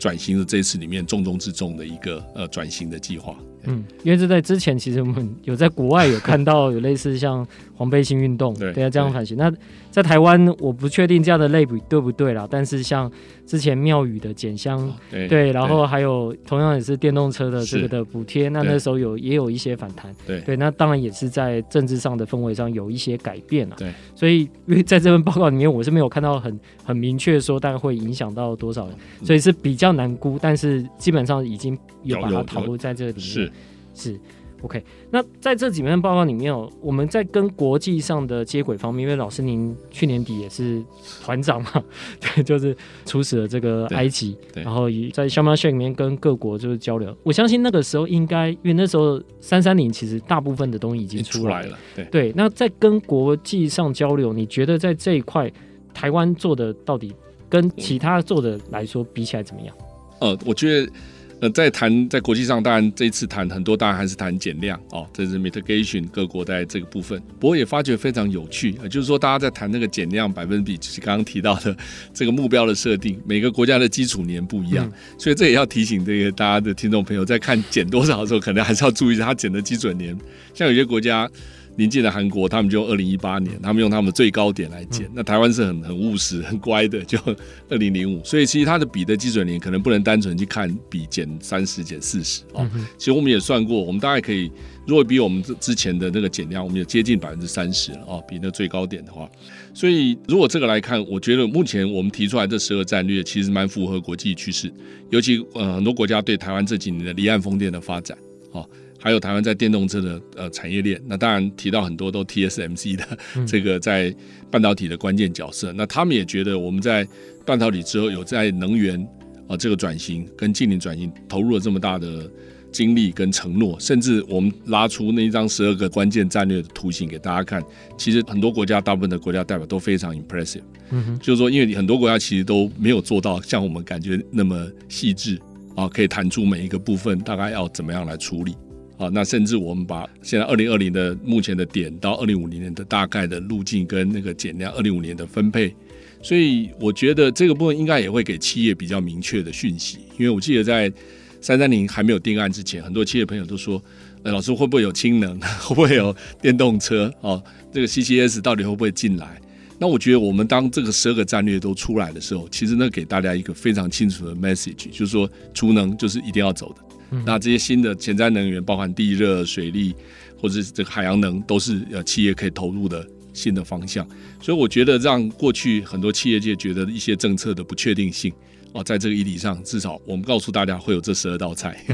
[0.00, 3.36] 转型的这一次里面重中之重的一个呃转型的计划。
[3.64, 9.36] 嗯，因为这在之前其实我们有在国外有看到有类似像黄背心运动，对，这样反型。
[9.36, 9.52] 那
[9.90, 13.10] 在台湾我不确定这样的类比对不对啦，但是像
[13.44, 33.20] 之前庙宇的减香，哦、对，对，然后还有同样也是电动车的这个的补贴，那那时候有也有一些反弹，对，对，那当然也是在政治上的氛围上有一些改变了，对，所以因为在这份报告里面我是没有看到很很明确说大概会影响到多少人，所以是比较难估，但是基本上已经有把它讨论在这里面。
[33.20, 33.52] 是。
[33.92, 34.18] 是
[34.62, 34.82] ，OK。
[35.10, 40.82] 那在这几篇报告里面哦，我们在跟国际上的接轨方面，因为老师您去年底也是
[41.22, 41.70] 团长嘛，
[42.20, 47.16] 对，就是出使了这个埃及，然后在 Sharm el-Sheikh 里面跟各国就是交流。
[47.22, 52.32] 我相信那个时候应该，因为那时候三三零其实大部分的东西已经出来了，对对。
[52.36, 55.50] 那在跟国际上交流，你觉得在这一块
[55.92, 57.14] 台湾做的到底
[57.48, 59.74] 跟其他做的来说比起来怎么样？
[60.20, 60.92] 呃，我觉得。
[61.40, 67.20] 呃，在谈在国际上，当然这一次谈很多，当然还是谈减量哦，这是 mitigation 各国在这个部分。
[67.38, 71.74] 不过也发觉非常有趣，呃，就是说大家在谈那个减量百分比，就是刚刚提到的
[72.12, 80.14] 这个目标的设定，每个国家的基础年不一样，嗯，所以这也要提醒这个大家的听众朋友，在看减多少的时候，可能还是要注意它减的基准年。
[80.54, 81.30] 像有些国家。
[81.76, 85.08] 临近的韩国，他们就二零一八年，他们用他们的最高点来减。
[85.14, 87.18] 那台湾是很很务实、很乖的，就
[87.70, 88.22] 二零零五。
[88.24, 92.68] 所以其实它的比的基准年可能不能单纯去看比减三十、减四十哦。
[92.98, 94.50] 其实我们也算过，我们大概可以，
[94.86, 99.30] 如果比我们之之前的那个减量，我们也接近百分之三十了哦，比那最高点的话。
[99.72, 104.70] 所以如果这个来看，我觉得目前我们提出来这十个战略，其实蛮符合国际趋势，
[105.10, 108.18] 尤其呃很多国家对台湾这几年的离岸风电的发展
[108.50, 108.68] 哦。
[109.00, 114.14] 还有台湾在电动车的呃产业链，那当然提到很多都 TSMC 的这个在
[114.50, 115.72] 半导体的关键角色。
[115.72, 117.08] 那他们也觉得我们在
[117.46, 119.00] 半导体之后有在能源
[119.48, 122.30] 啊这个转型跟近零转型投入了这么大的
[122.70, 127.60] 精力跟承诺，甚至我们拉出那一张十二个关键战略的图形给大家看，
[127.96, 130.62] 其实很多国家大部分的国家代表都非常 impressive。
[130.90, 135.40] 嗯哼，就是说因为很多国家其实都没有做到像我们感觉那么细致
[135.74, 138.54] 啊，可以谈出每一个部分大概要怎么样来处理。
[139.00, 145.74] 啊，那甚至我们把现在二零二零的目前的点到二零五零年的大概的路径跟那个减量二零五年的分配，
[146.20, 150.00] 所以我觉得这个部分应该也会给企业比较明确的讯息。
[150.18, 150.92] 因为我记得在
[151.40, 153.82] 三三零还没有定案之前，很多企业朋友都说
[154.22, 155.40] ：“呃，老师会不会有氢能？
[155.64, 157.10] 会不会有电动车？
[157.22, 159.40] 哦，这个 CCS 到底会不会进来？”
[159.80, 166.89] 那我觉得我们当这个十二个战略都出来的时候，其实呢给大家一个非常清楚的 message，就是说储能就是一定要走的。
[167.26, 169.94] 那这些新的潜在能源，包含地热、水利，
[170.40, 174.06] 或者是这个海洋能，都是呃企业可以投入的新的方向。
[174.40, 178.32] 所以我觉得，让过去很多企业界觉得一些政策的不确定性
[178.72, 181.84] 哦，在这个议题上，至少我们告诉大家会有这十二道菜，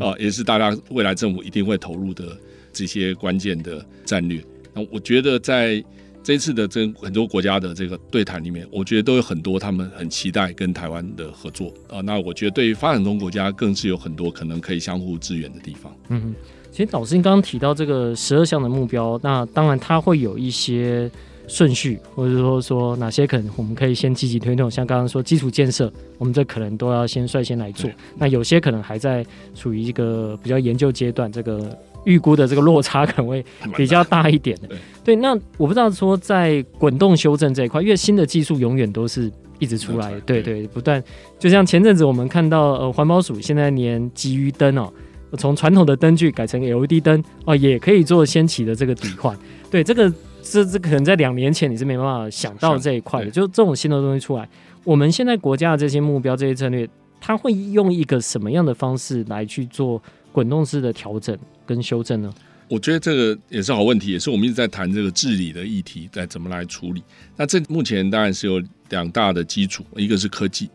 [0.00, 2.36] 啊，也是大家未来政府一定会投入的
[2.72, 4.44] 这些关键的战略。
[4.72, 5.84] 那我觉得在。
[6.24, 12.00] 这次的这很多国家的这个对谈里面，我觉得都有很多他们很期待跟台湾的合作啊。
[12.00, 15.94] 那我觉得对于发展中国家更是有很多可能可以相互支援的地方。
[16.08, 16.34] 嗯，
[16.72, 21.10] 其实老师您刚刚提到这个十二项的目标，那当然它会有一些
[21.46, 27.90] 顺序，或者说说哪些可能我们可以先积极推动，像刚刚说基础建设，我们这可能都要先率先来做。
[28.16, 29.22] 那有些可能还在
[29.54, 31.78] 处于一个比较研究阶段，这个。
[32.04, 33.44] 预估的这个落差可能会
[33.76, 34.68] 比较大一点的，
[35.02, 35.16] 对。
[35.16, 41.02] 那我不知道说在滚动修正这一块，因为新的技术永远都是一直出来，对对，不断。
[41.38, 44.92] 就像前阵子我们看到，呃，环保署现在连集鱼灯哦，
[45.38, 49.36] 从传统的灯具改成 LED 灯哦，也可以做先起的这个底换。
[49.70, 50.12] 对，这个
[50.42, 54.48] 这这可能在两年前你是没办法想到这一块的，就这种新的东西出来，
[54.84, 56.88] 我们现在国家的这些目标、这些策略，
[57.20, 60.00] 它会用一个什么样的方式来去做
[60.32, 61.36] 滚动式的调整？
[61.66, 62.34] 跟修正呢？
[62.68, 67.02] 我觉得这个也是好问题，也是我们一直在谈这个治理的议题，该怎么来处理。
[67.36, 70.70] 那这目前当然是有两大的基础，一个是科技，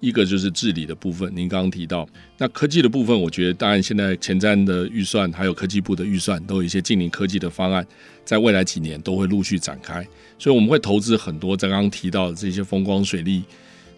[0.00, 1.32] 一个就是治理的部分。
[1.34, 7.84] 您刚刚提到，那科技的部分，我觉得当然现在前瞻的预算还有科技部的预算都有一些近邻科技的方案，
[8.26, 10.06] 在未来几年都会陆续展开，
[10.38, 13.42] 所以我们会投资很多在刚刚提到的这些风光水利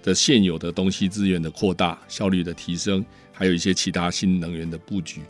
[0.04, 5.20] 的现有的东西资源的扩大、效率的提升，还有一些其他新能源的布局。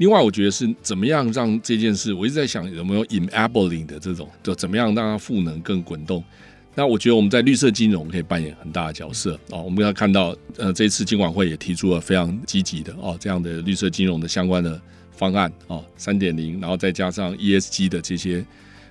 [0.00, 6.24] 另外，我觉得是怎么样让这件事，我一直在想有没有 enabling 的这种，就怎么样让它赋能更滚动。
[6.74, 9.60] 那我觉得我们在绿色金融可以扮演很大的角色哦。
[9.60, 14.80] 我们要看到，呃，这次金管会也提出了非常积极的哦这样的绿色金融的相关的
[15.12, 18.42] 方案哦，三点零，然后再加上 ESG 的这些，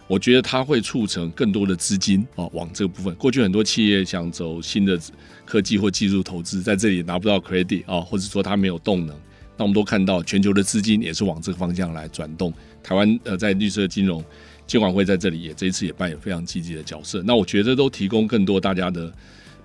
[0.05, 3.15] 我觉得它会促成更多的资金哦往这个部分。
[3.15, 4.99] 过去很多企业想走新的
[5.43, 9.15] 科技或技术投资，在这里拿不到 credit 啊，或者说它没有动能。
[9.59, 12.51] 那我们都看到全球的资金也是往这个方向来转动。
[12.81, 14.25] 台湾呃在绿色金融。
[14.69, 19.11] 监管会在这里也这一次也扮演非常积极的角色，那我觉得都提供更多大家的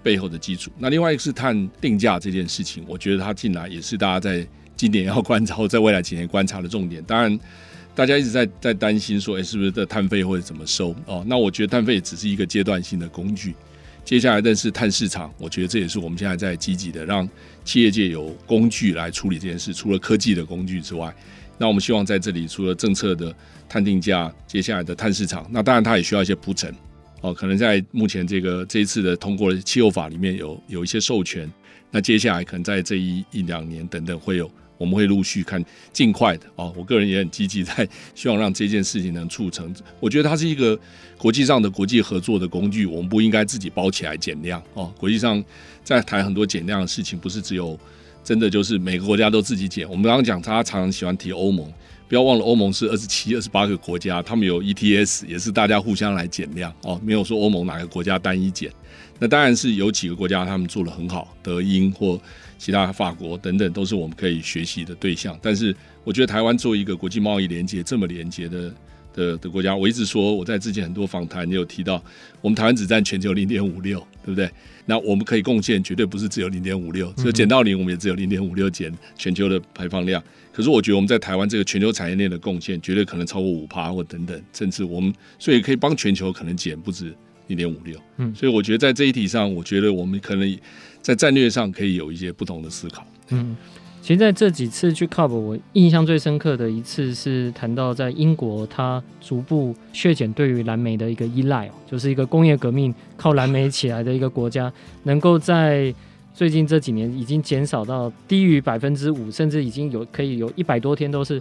[0.03, 0.71] 背后的基础。
[0.79, 7.05] 那另外一个是碳定价这件事情，我觉得它进来也是大家在今年要观察或在未来几年观察的重点。
[7.05, 7.39] 当然，
[7.95, 10.97] 大家一直在在担心说，哎，是不是这碳费会怎么收？
[11.05, 13.55] 哦，那我觉得碳费只是一个阶段性的工具，
[14.07, 17.29] 接下来的是碳市场，我觉得这也是我们现在在积极的让
[17.65, 21.15] 企业界有工具来处理这件事，除了科技的工具之外。
[21.57, 23.35] 那我们希望在这里，除了政策的
[23.69, 26.75] 碳定价，接下来的碳市场，那当然它也需要一些铺陈
[27.21, 27.33] 哦。
[27.33, 31.49] 可能在目前这个这一次的通过的气候法里面有有一些授权，
[31.93, 36.73] 那接下来可能在这一一两年等等会有，我们会陆续看尽快的哦。
[36.77, 39.75] 我个人也很积极在希望让这件事情能促成。
[40.01, 40.79] 我觉得它是一个
[41.19, 44.93] 国际上的国际合作的工具，我们不应该自己包起来减量哦。
[44.99, 45.43] 国际上
[45.83, 47.79] 在谈很多减量的事情，不是只有。
[48.25, 49.87] 真的就是每个国家都自己减。
[49.87, 51.71] 我们刚刚讲，他常常喜欢提欧盟，
[52.09, 58.73] 不要忘了欧盟是二十七、二十八个国家，他们有 ETS，也是大家互相来减量哦，没有说欧盟哪个国家单一减。
[59.19, 62.19] 那当然是有几个国家他们做得很好，德英或
[62.59, 65.39] 其他法国等等，都是我们可以学习的对象。
[65.43, 68.75] 但是我觉得台湾作为一个国际贸易连接这么连接的
[69.13, 72.03] 的的国家，我一直说我在之前很多访谈也有提到，
[72.41, 74.51] 我们台湾只占全球零点五六，对不对？
[74.87, 80.23] 那我们可以贡献绝对不是只有零点五六，只有减到零，我们也只有零点五六减全球的排放量。
[80.53, 87.15] 可是我觉得我们在台湾这个全球产业链的贡献，绝对可能超过五趴或等等，甚至我们所以可以帮全球可能减不止
[87.47, 87.99] 零点五六。
[88.19, 90.59] 嗯，所以我觉得在这一题上，我觉得我们可能
[91.05, 93.05] 在战略上可以有一些不同的思考。
[93.29, 93.55] 嗯。
[94.01, 104.71] 其实在这几次去 COP，我印象最深刻的一次是谈到在英国，它逐步削减对于蓝莓的一个依赖，就是一个工业革命靠蓝莓起来的一个国家，
[105.05, 105.95] 能够在
[106.35, 111.41] 最近这几年已经减少到低于百分之五，甚至已经有可以有一百多天都是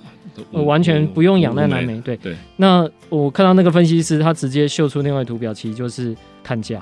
[0.51, 1.99] 完全不用仰赖蓝莓。
[1.99, 2.33] 对对。
[2.55, 6.81] 那我看到那个分析师，他直接秀出另外图表，其实就是碳价。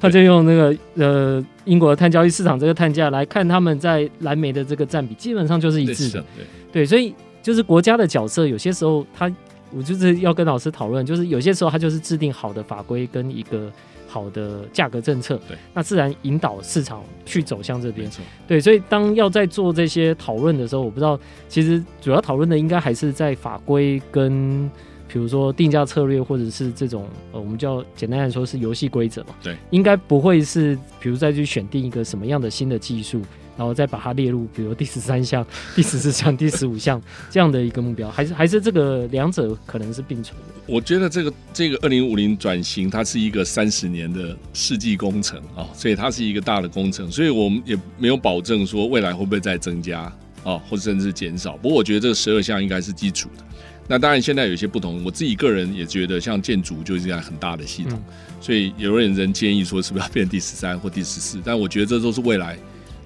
[0.00, 6.24] 他就用那个呃英国的碳交易市场这个碳价来看，他们在蓝莓的这个占比基本上就是一致的。
[6.36, 9.30] 对，对，所以就是国家的角色，有些时候他
[9.72, 13.70] 我就是要跟老师讨论，就是有些时候他就是制定好的法规跟一个
[14.06, 18.08] 好的价格政策，对，那自然引导市场去走向这边。
[18.46, 21.18] 对，所以当要在做这些讨论的时候，我不知道
[21.48, 24.70] 其实主要讨论的应该还是在法规跟。
[25.12, 29.34] 比如说定价策略，或者是这种呃，我们叫简单来说是游戏规则嘛。
[29.42, 33.20] 对，应该不会是，比如再去选定一个什么样的新的技术，
[33.56, 35.44] 然后再把它列入，比如第十三项、
[35.74, 40.46] 第十四项、第十五项 这样的一个目标，还是还是这个两者可能是并存的。
[40.66, 50.02] 我觉得这个这个二零五零转型，它是一个三十年的世纪工程啊，所以它是一个大的工程，所以我们也没有保证说未来会不会再增加
[50.44, 51.56] 啊，或者甚至减少。
[51.56, 53.44] 不过我觉得这个十二项应该是基础的。
[53.90, 55.02] 那当然，现在有些不同。
[55.02, 58.00] 我自己个人也觉得，像建筑就是这样很大的系统，
[58.40, 61.42] 所以有人人建议说，是不是要变第十三或第十四？
[61.44, 62.56] 但我觉得这都是未来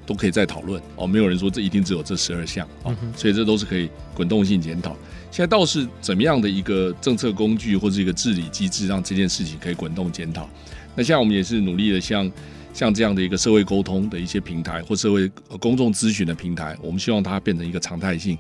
[0.05, 1.07] 都可以再讨论哦。
[1.07, 4.95] 没有人说这一定只有这十二项哦，所以这都是可以滚动性检讨。
[5.31, 10.47] 现在倒是怎么样的一个政策工具或者一个治理机制，让这件事情可以滚动检讨？
[10.95, 12.31] 那现在我们也是努力的，像
[12.75, 18.37] 像这样的一个社会沟通的一些平台或社会公众咨询的平台，我们希望它变成一个常态性。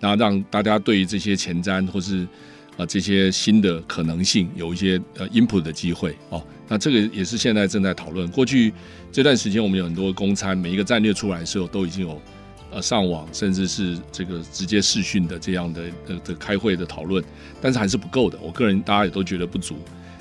[0.00, 2.26] 然后让大家对于这些前瞻或是
[2.76, 8.28] 啊这些新的可能性有一些呃 input 的机会哦，那这个也是现在正在讨论。
[8.28, 8.72] 过去
[9.10, 12.20] 这段时间我们有很多公参，每一个战略出来的时候都已经有
[12.70, 17.24] 呃上网甚至是这个直接视讯的这样的呃的开会的讨论，
[17.60, 18.38] 但是还是不够的。
[18.42, 19.76] 我个人大家也都觉得不足，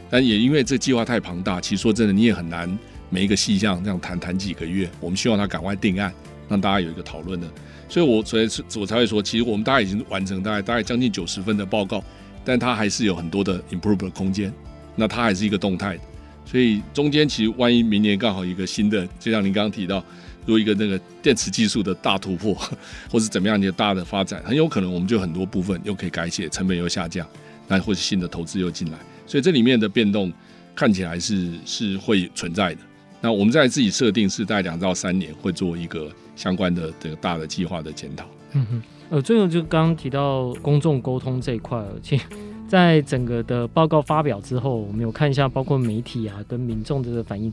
[0.09, 4.89] 但也因为这计划太庞大，其实说真的你也很难每一个细项这样谈谈几个月。
[5.01, 6.13] 我们希望他赶快定案，
[6.47, 7.47] 让大家有一个讨论的。
[7.87, 12.03] 所以，我所以我才会说，其实我们大概已经完成大概大概将近九十分的报告，
[12.43, 14.51] 但它还是有很多的 improve 的空间。
[14.95, 16.01] 那它还是一个动态的，
[16.45, 19.97] 所以中间其实万一明年刚好一个新的，就像您刚刚提到，
[20.45, 22.55] 如果一个那个电池技术的大突破，
[23.11, 27.27] 或是怎么样一个大的发展，很有可能我们就很多部分又可以改写，成本又下降，
[27.67, 30.31] 那或是新的投资又进来，所以这里面的变动
[30.73, 32.79] 看起来是是会存在的。
[33.19, 38.25] 那我们在自己设定是在两到三年会做一个相关的这个大的计划的检讨。
[38.53, 42.25] 嗯哼，呃，最后就刚刚提到公众沟通这一块，其实
[42.67, 47.51] 在整个的报告发表之后，我们有看一下，包括媒体啊跟民众的反应。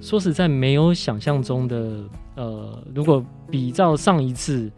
[0.00, 2.04] 说实在，没有想象中的，
[2.36, 4.70] 呃，如果比照上一次，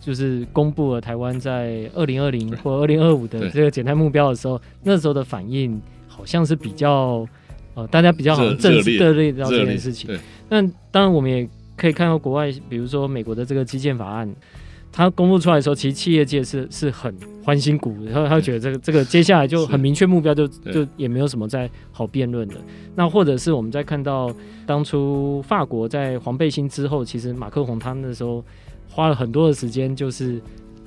[0.00, 7.24] 就是公布了台湾在二零二零或二零二五的这个减碳目标的时候，那时候的反应好像是比较，
[7.74, 10.10] 呃，大家比较好像正式热烈到这件事情。
[10.48, 11.48] 那当然，我们也
[11.82, 14.32] 可以看到国外，比如说美国的这个基建法案。
[14.94, 22.56] 它公布出来的时候，其实企业界是是很欢欣鼓舞，然后他觉得这个这个接下来就很明确目标就，就就也没有什么再好辩论的。
[22.94, 24.30] 那或者是我们在看到
[24.66, 28.44] 当初法国在黄背心之后，其实马克宏他那时候
[28.86, 30.38] 花了很多的时间，就是。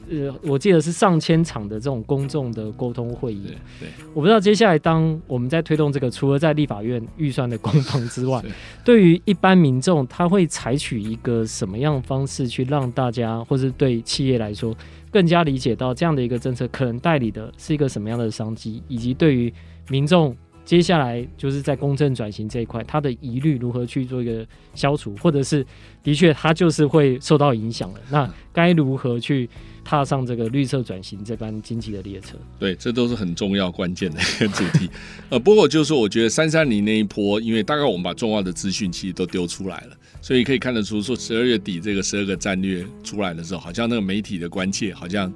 [0.09, 3.53] 呃，我记得是上千场的这种公众的沟通会议。
[3.79, 8.43] 对，我不知道接下来当我们在推动这个，除了在立法院预算的攻防之外，
[8.83, 14.75] 对于一般民众，他会采取一个什么样方式去让大家，或是对企业来说，
[15.11, 19.51] 更加理解到这样的一个政策可能代理的是一个什么样的商机，以及对于
[19.89, 25.65] 民众接下来就是在公正转型这一块，他的疑虑如何去做一个消除，或者是
[26.03, 29.49] 的确他就是会受到影响了，那该如何去？
[29.85, 34.89] 踏上这个绿色转型这班经济的列车，对，这都是很重要关键的一 个主题。
[35.29, 45.31] 呃，不过就是说，我觉得三三零那一波，因为大概我们把重要的资讯其实都丢出来了，所以可以看得出，说十二月底这个十二个战略出来的时候，好像那个媒体的关切，好像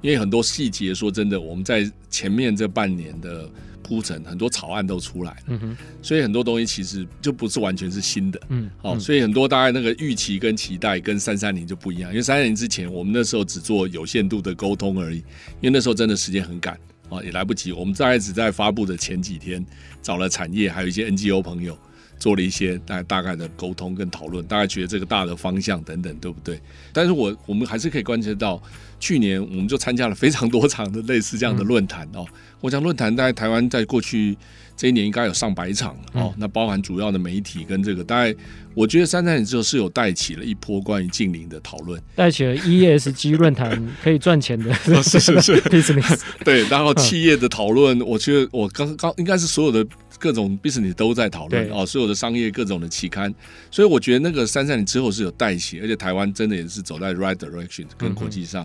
[0.00, 3.48] 因为很多细节，说真的，我们在前面这半年的。
[3.90, 16.78] 铺陈很多草案都出来，嗯，所以很多东西其实就不是完全是新的，嗯，好，所以很多大概那个预期跟期待跟三三零就不一样，因为三三零之前我们那时候只做有限度的沟通而已，因为那时候真的时间很赶
[17.08, 19.66] 啊，也来不及，我们大概只在发布的前几天
[20.00, 21.76] 找了产业还有一些 NGO 朋友
[22.20, 26.60] 做了一些大大概的沟通跟讨论，大概觉得这个大的方向等等对不对？
[26.92, 28.62] 但是我我们还是可以观察到。
[29.02, 32.22] 去年我们就参加了非常多场的类似这样的论坛哦。
[32.60, 34.36] 我想论坛在台湾在过去
[34.76, 36.34] 这一年应该有上百场哦。
[36.36, 38.36] 那包含主要的媒体跟这个，大概
[38.74, 44.70] 我觉得三三年之后是有带起了一波关于净零的讨论，带起了 ESG 论坛可以赚钱的，
[45.02, 46.62] 是是是 business 对。
[46.64, 49.82] 然后企业的讨论，我觉得我刚刚应该是所有的
[50.20, 53.34] 各种 business 都在讨论哦，所有的商业各种的期刊，
[53.70, 58.64] 所以我觉得那个三三零之后是有带起，而且台湾真的也是走在 right direction 跟国际上。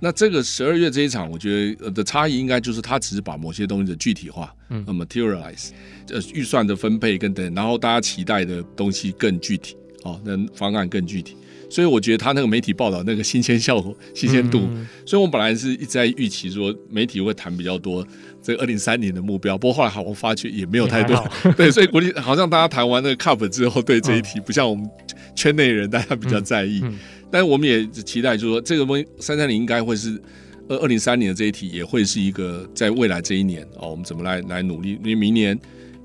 [0.00, 5.70] 那这个十二月这一场，我觉得的差异应该就是它只是把某些东西的具体化，嗯，materialize，
[6.08, 11.36] 呃，预算的分配跟等，然后大家期待的东西更具体，哦，那方案更具体，
[11.70, 14.68] 所以我觉得他那个媒体报道那个新鲜效果、新鲜度，
[15.06, 18.06] 所以我本来是一直在预期说媒体会谈比较多
[18.42, 24.88] 这个二零三零的目标，不过后来好我发觉也没有太多， 对，所以国际好像大家谈完那个 CUP 之后，对这一题不像我们
[25.34, 26.82] 圈内人大家比较在意。
[27.30, 30.22] 但我们也期待，就是说，这个东西三三零应该会是
[30.68, 34.90] 二二零三年的这一题，也会是一个在未来这一年哦，我们怎么来来努力？
[35.02, 35.58] 因为明年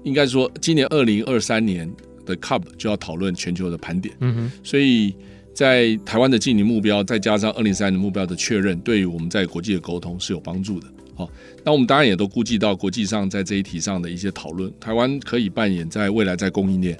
[0.03, 1.87] 应该说，今年二零二三年
[2.25, 5.13] 的 CUP 就要讨论全球的盘点，嗯哼，所以
[5.59, 10.87] 在台湾的净零目标，再加上二零三零目标的确认，对于我们在国际的沟通是有帮助的。
[11.15, 11.29] 好，
[11.65, 16.97] 那我们当然也都估计到国际上在这一题上的一些讨论，台湾可以扮演在未来在供应链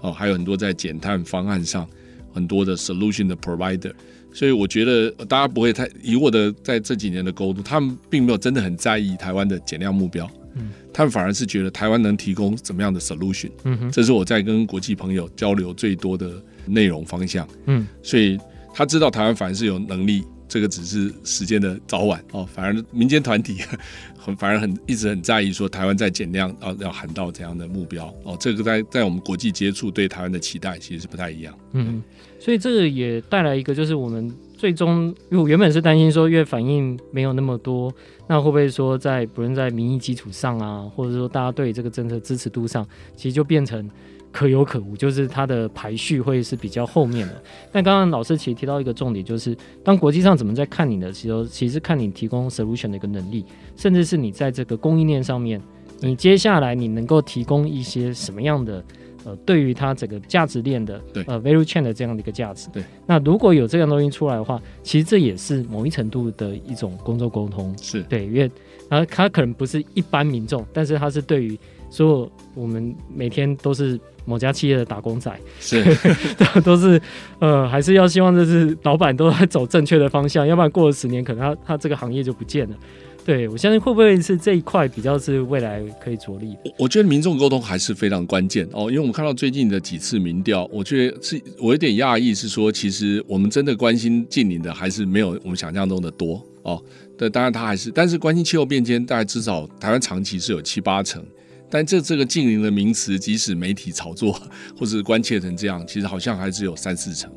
[0.00, 1.88] 哦，还有很多在减碳方案上。
[2.32, 3.92] 很多的 solution 的 provider，
[4.32, 18.38] 所以我觉得大家不会太以我的在这几年的沟通，他们并没有真的很在意台湾的减量目标，嗯，他们反而是觉得台湾能提供怎么样的 solution，嗯哼，这是我在跟国际朋友交流最多的内容方向，嗯，所以
[18.74, 20.24] 他知道台湾反而是有能力。
[20.52, 23.58] 这个只是时间的早晚哦，反而民间团体
[24.18, 31.56] 很反而很一直很在意说台湾在减量啊，要喊到怎样的目标哦，这个在在我们国际接触对台湾的期待其实是不太一样。
[31.70, 32.02] 嗯，
[32.40, 37.94] 所以这个也带来一个就是我们最终，因为我原本是担心说，因为反应没有那么多，
[38.26, 42.84] 那会不会说在不论在民意基础上啊，或者说大家对这个政策支持度上，
[43.14, 43.88] 其实就变成。
[44.32, 47.42] 可有可无，就是它的排序会是比较后面的。
[47.72, 53.44] 但刚刚老师其实提到一个重点，就是当国际上怎么在看你的时候，其实看你提供 solution 的一个能力，
[53.76, 55.60] 甚至是你在这个供应链上面，
[56.00, 58.84] 你接下来你能够提供一些什么样的
[59.24, 62.68] 呃，对于它整个价值链的呃 value chain 的这样的一个价值。
[62.72, 62.82] 对。
[63.06, 67.76] 那如果有这样东西出来的话，其实这也是某一程度的一种工作沟通。
[67.76, 68.50] 是对，因为
[68.88, 71.58] 啊它可能不是一般民众，但是它是对于
[71.90, 73.98] 所以我们每天都是。
[74.26, 75.82] 某家企业的打工仔是
[76.62, 77.00] 都是
[77.40, 82.76] 呃，还是要希望就是老板都在走正确的方向，要不然过了十年，可能他他这个行业就不见了。
[83.24, 86.54] 对，我相信会不会是这一块比较是未来可以着力？
[86.64, 96.80] 我我觉得民众沟通还是非常关键哦，因为我们看到最近的几次民调，我觉得是我有点讶异，是说其实我们真的关心近邻的还是没有我们想象中的多哦。
[97.16, 101.24] 对，当然他还是，但是关心气候变迁，大概至少台湾长期是有七八成。
[101.70, 104.32] 但这这个净零的名词，即使媒体炒作
[104.76, 107.30] 或者关切成这样，其实好像还是有三四成。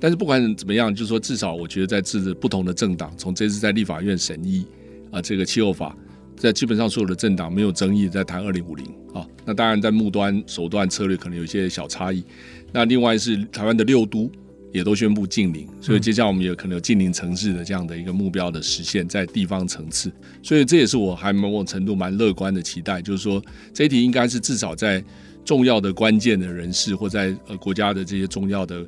[0.00, 4.64] 但是不管怎么样，就是说至少我觉得在制不同的政党，从这次在立法院审议
[5.10, 5.96] 啊这个气候法，
[6.36, 9.26] 在基本上所有的政党没有争议在谈二零五零啊。
[9.44, 12.24] 那当然在目端手段策略可能有一些小差异。
[12.72, 14.30] 那另外是台湾的六都
[14.78, 20.10] 也都宣布禁零，所以接下来我们也可能有禁零城市的这样的一个目标的实现，在地方层次。
[20.40, 23.42] 所以这也是我还某种程度蛮乐观的期待，就是说
[23.74, 25.04] 这一题应该是至少在
[25.44, 28.86] 重要的关键的人士或在呃国家的这些重要的。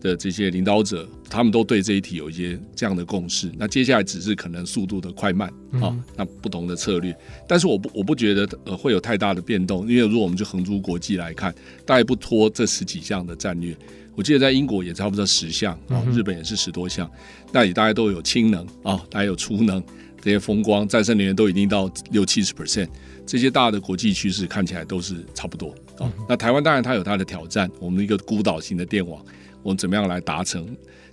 [0.00, 3.50] 的这些领导者，他们都对这一题有一些这样的共识。
[3.58, 5.48] 那接下来只是可能速度的快慢
[5.80, 7.16] 啊，那不同的策略。
[7.48, 13.76] 但是我不我不觉得呃会有太大的变动，因为如果我们就横诸国际来看，大概不拖这十几项的战略。
[14.14, 17.08] 我记得在英国也差不多十项啊，日本也是十多项，
[17.52, 19.80] 那也大概都有氢能啊，还有储能
[20.20, 22.88] 这些风光再生能源都已经到六七十 percent。
[23.24, 26.10] 这些大的国际趋势看起来都是差不多啊。
[26.28, 29.24] 那台湾当然它有它的挑战，我们一个孤岛型的电网。
[29.62, 30.66] 我们怎么样来达成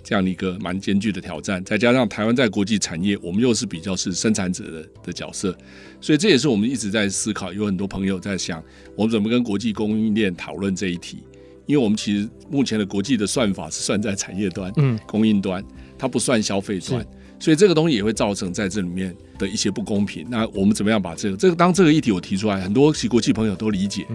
[0.04, 1.64] 这样的一个蛮艰巨的挑战？
[1.64, 5.58] 再加上台湾在国际产业，我们又是比较是生产者的的角色，
[6.00, 7.52] 所以这也是我们一直在思考。
[7.52, 8.64] 有很多朋友在想，
[8.96, 11.24] 我们怎么跟国际供应链讨论这一题？
[11.66, 15.64] 因为我们其实目前的国际的算法是算在产业端、嗯，供应端，
[15.98, 17.04] 它不算消费端。
[17.40, 20.26] 所以这个东西也会造成在这里面的一些不公平。
[20.30, 24.06] 那我们怎么样把这个这个当这个议题我提出来，很多其国际朋友都理解，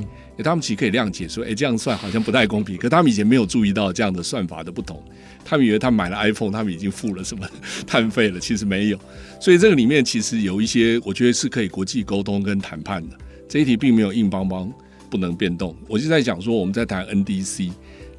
[0.43, 2.77] 他们其实可以谅解说，哎，这样算好像不太公平。
[2.77, 5.03] 可他们以前没有注意到这样的算法的不同，
[5.45, 7.47] 他们以为他买了 iPhone，他们已经付了什么
[7.87, 8.99] 碳费了，其实没有。
[9.39, 13.16] 所以这个里面其实有一些，我觉得是可以国际沟通跟谈判的。
[13.49, 14.73] 这一题并没有硬邦邦
[15.11, 15.77] 不能变动。
[15.89, 17.71] 我就在讲说，我们在谈 NDC。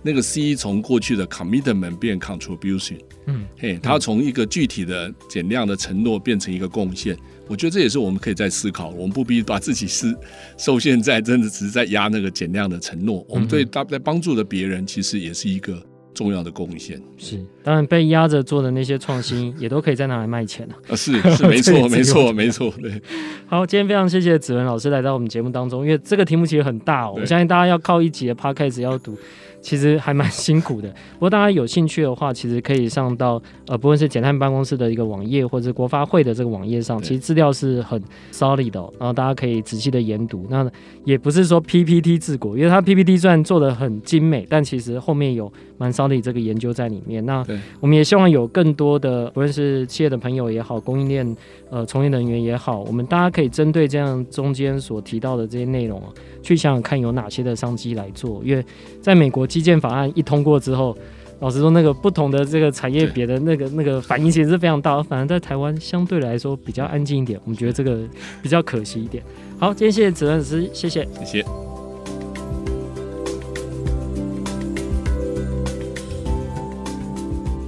[0.04, 2.98] 那个 C 从过去的 commitment 变 contribution，
[3.28, 7.16] 嗯，嘿，它从一个具体的减量的承诺变成一个贡献，
[7.48, 10.16] 我觉得这也是我们可以在思考，我们不必把自己是
[10.58, 15.82] 受限在真的只是在压那个减量的承诺，我们对在帮助的别人其实也是一个
[16.14, 17.02] 重要的贡献。
[17.18, 20.76] 是，当然被压着做的那些创新也都可以再拿来卖钱了。
[20.90, 23.02] 啊，是是没错 没错没错，对。
[23.46, 29.18] 好，今天非常谢谢子文老师来到我们节目当中，因为这个题目其实很大哦，我相信大家要靠一集的 podcast 要读。
[29.62, 38.02] 其实还蛮辛苦的， 不过大家有兴趣的话，其实可以上到呃，不论是减碳办公室的一个网页，或者是国发会的这个网页上，其实资料是很
[38.32, 40.48] solid 的，然后大家可以仔细的研读。
[40.50, 40.70] 那
[41.06, 45.52] 也不是说 PPT 治国，因为它 PPT 虽然做的很精美，但其实后面有
[45.82, 47.26] 蛮 solid 这个研究在里面。
[47.26, 47.46] 那
[47.82, 51.38] 我们也希望有更多的，不论是企业的朋友也好，供应链
[51.70, 56.08] 呃从业人员也好，我们大家可以针对这样中间所提到的这些内容啊，
[56.42, 58.66] 去想想看有哪些的商机来做，因为
[59.02, 59.42] 在美国。
[59.52, 60.96] 基建法案一通过之后，
[61.40, 65.04] 老实说，那个不同的这个产业别的那个那个反应其实是非常大。
[65.04, 68.00] 反而在台湾相对来说比较安静一点，我们觉得这个
[68.42, 69.22] 比较可惜一点。
[69.60, 71.81] 好，今天谢谢子文老师，谢谢，谢谢。